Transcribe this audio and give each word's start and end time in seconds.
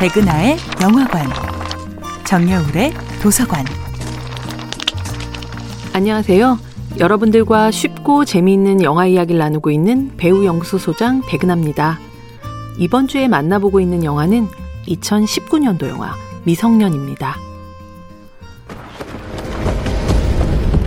백은하의 0.00 0.56
영화관, 0.82 1.28
정여울의 2.24 2.94
도서관. 3.20 3.66
안녕하세요. 5.92 6.58
여러분들과 6.98 7.70
쉽고 7.70 8.24
재미있는 8.24 8.82
영화 8.82 9.04
이야기를 9.04 9.38
나누고 9.38 9.70
있는 9.70 10.16
배우 10.16 10.46
영수 10.46 10.78
소장 10.78 11.20
백은하입니다. 11.28 11.98
이번 12.78 13.08
주에 13.08 13.28
만나보고 13.28 13.78
있는 13.78 14.02
영화는 14.02 14.48
2019년도 14.86 15.90
영화 15.90 16.14
미성년입니다. 16.44 17.36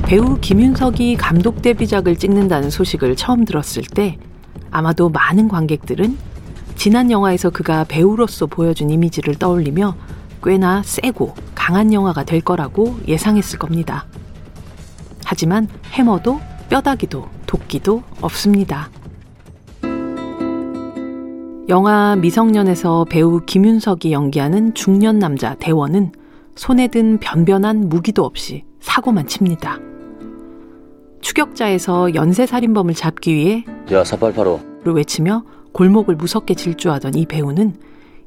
배우 0.07 0.39
김윤석이 0.41 1.17
감독 1.17 1.61
데뷔작을 1.61 2.15
찍는다는 2.15 2.71
소식을 2.71 3.15
처음 3.15 3.45
들었을 3.45 3.83
때 3.83 4.17
아마도 4.71 5.09
많은 5.09 5.49
관객들은 5.49 6.32
지난 6.75 7.11
영화에서 7.11 7.49
그가 7.49 7.85
배우로서 7.85 8.45
보여준 8.45 8.89
이미지를 8.89 9.35
떠올리며 9.35 9.95
꽤나 10.43 10.81
세고 10.83 11.35
강한 11.55 11.93
영화가 11.93 12.25
될 12.25 12.41
거라고 12.41 12.97
예상했을 13.07 13.57
겁니다. 13.59 14.05
하지만 15.25 15.67
해머도 15.91 16.41
뼈다귀도 16.69 17.27
도끼도 17.45 18.03
없습니다. 18.21 18.89
영화 21.69 22.17
미성년에서 22.17 23.05
배우 23.09 23.39
김윤석이 23.45 24.11
연기하는 24.11 24.73
중년 24.73 25.17
남자 25.17 25.55
대원은 25.55 26.11
손에 26.55 26.87
든 26.87 27.19
변변한 27.19 27.87
무기도 27.87 28.25
없이 28.25 28.65
사고만 28.81 29.27
칩니다. 29.27 29.79
추격자에서 31.21 32.15
연쇄살인범을 32.15 32.93
잡기 32.93 33.33
위해 33.33 33.63
야, 33.91 34.03
4885. 34.03 34.59
외치며 34.85 35.43
골목을 35.73 36.15
무섭게 36.15 36.53
질주하던 36.53 37.15
이 37.15 37.25
배우는 37.25 37.75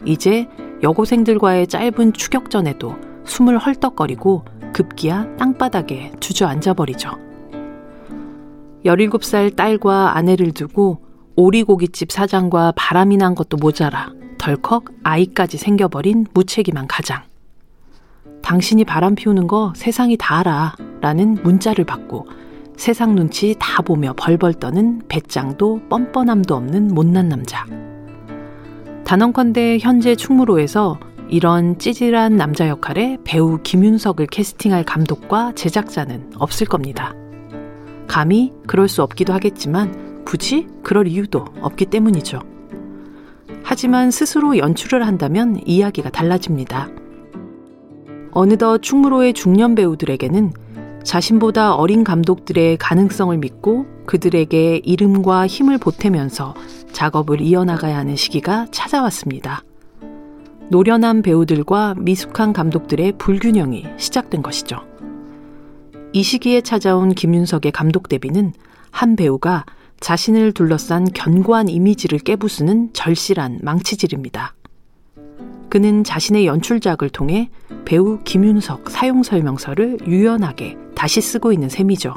이제 0.04 0.48
여고생들과의 0.82 1.68
짧은 1.68 2.12
추격전에도 2.12 2.94
숨을 3.24 3.58
헐떡거리고 3.58 4.44
급기야 4.72 5.36
땅바닥에 5.36 6.12
주저앉아 6.20 6.74
버리죠. 6.74 7.12
17살 8.84 9.56
딸과 9.56 10.16
아내를 10.16 10.52
두고 10.52 11.02
오리고기집 11.34 12.12
사장과 12.12 12.74
바람이 12.76 13.16
난 13.16 13.34
것도 13.34 13.56
모자라 13.56 14.12
덜컥 14.38 14.84
아이까지 15.02 15.56
생겨버린 15.56 16.26
무책임한 16.34 16.86
가장. 16.86 17.22
당신이 18.42 18.84
바람 18.84 19.14
피우는 19.14 19.48
거 19.48 19.72
세상이 19.74 20.16
다 20.18 20.38
알아. 20.38 20.76
라는 21.00 21.34
문자를 21.42 21.84
받고 21.84 22.26
세상 22.76 23.14
눈치 23.14 23.56
다 23.58 23.82
보며 23.82 24.12
벌벌 24.16 24.54
떠는 24.54 25.02
배짱도 25.08 25.82
뻔뻔함도 25.88 26.54
없는 26.54 26.88
못난 26.88 27.28
남자. 27.28 27.64
단언컨대 29.04 29.78
현재 29.80 30.14
충무로에서 30.14 30.98
이런 31.28 31.78
찌질한 31.78 32.36
남자 32.36 32.68
역할에 32.68 33.18
배우 33.24 33.58
김윤석을 33.62 34.26
캐스팅할 34.26 34.84
감독과 34.84 35.52
제작자는 35.54 36.32
없을 36.38 36.66
겁니다. 36.66 37.14
감히 38.06 38.52
그럴 38.66 38.88
수 38.88 39.02
없기도 39.02 39.32
하겠지만 39.32 40.24
굳이 40.24 40.66
그럴 40.82 41.08
이유도 41.08 41.44
없기 41.60 41.86
때문이죠. 41.86 42.40
하지만 43.62 44.10
스스로 44.10 44.58
연출을 44.58 45.06
한다면 45.06 45.60
이야기가 45.64 46.10
달라집니다. 46.10 46.88
어느덧 48.30 48.82
충무로의 48.82 49.32
중년 49.32 49.74
배우들에게는 49.74 50.52
자신보다 51.06 51.76
어린 51.76 52.02
감독들의 52.02 52.78
가능성을 52.78 53.38
믿고 53.38 53.86
그들에게 54.06 54.80
이름과 54.84 55.46
힘을 55.46 55.78
보태면서 55.78 56.54
작업을 56.90 57.40
이어나가야 57.40 57.96
하는 57.96 58.16
시기가 58.16 58.66
찾아왔습니다. 58.72 59.62
노련한 60.68 61.22
배우들과 61.22 61.94
미숙한 61.96 62.52
감독들의 62.52 63.18
불균형이 63.18 63.86
시작된 63.96 64.42
것이죠. 64.42 64.80
이 66.12 66.24
시기에 66.24 66.60
찾아온 66.60 67.10
김윤석의 67.10 67.70
감독 67.70 68.08
데뷔는 68.08 68.52
한 68.90 69.14
배우가 69.14 69.64
자신을 70.00 70.52
둘러싼 70.52 71.04
견고한 71.04 71.68
이미지를 71.68 72.18
깨부수는 72.18 72.92
절실한 72.94 73.60
망치질입니다. 73.62 74.56
그는 75.68 76.02
자신의 76.02 76.46
연출작을 76.46 77.10
통해 77.10 77.48
배우 77.84 78.18
김윤석 78.24 78.90
사용 78.90 79.22
설명서를 79.22 79.98
유연하게 80.08 80.85
다시 80.96 81.20
쓰고 81.20 81.52
있는 81.52 81.68
셈이죠. 81.68 82.14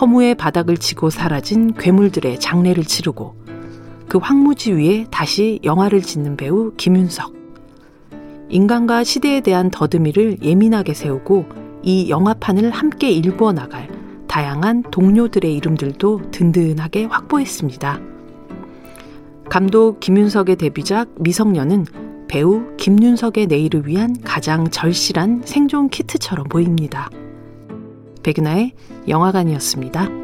허무의 0.00 0.34
바닥을 0.34 0.78
치고 0.78 1.10
사라진 1.10 1.74
괴물들의 1.74 2.40
장례를 2.40 2.84
치르고 2.84 3.36
그 4.08 4.18
황무지 4.18 4.72
위에 4.72 5.06
다시 5.10 5.60
영화를 5.62 6.02
짓는 6.02 6.36
배우 6.36 6.72
김윤석. 6.76 7.32
인간과 8.48 9.04
시대에 9.04 9.40
대한 9.40 9.70
더듬이를 9.70 10.42
예민하게 10.42 10.92
세우고 10.94 11.46
이 11.82 12.10
영화판을 12.10 12.70
함께 12.70 13.10
일구어 13.10 13.52
나갈 13.52 13.88
다양한 14.28 14.82
동료들의 14.90 15.54
이름들도 15.54 16.30
든든하게 16.30 17.04
확보했습니다. 17.04 18.00
감독 19.48 20.00
김윤석의 20.00 20.56
데뷔작 20.56 21.10
미성년은 21.20 21.86
배우 22.28 22.74
김윤석의 22.78 23.46
내일을 23.46 23.86
위한 23.86 24.16
가장 24.24 24.70
절실한 24.70 25.42
생존 25.44 25.90
키트처럼 25.90 26.48
보입니다. 26.48 27.10
백은하의 28.22 28.72
영화관이었습니다. 29.08 30.21